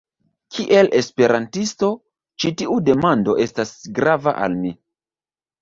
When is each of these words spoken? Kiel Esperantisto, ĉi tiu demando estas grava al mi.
Kiel 0.53 0.87
Esperantisto, 0.99 1.89
ĉi 2.45 2.53
tiu 2.63 2.79
demando 2.89 3.37
estas 3.47 3.75
grava 4.01 4.35
al 4.47 4.59
mi. 4.65 4.77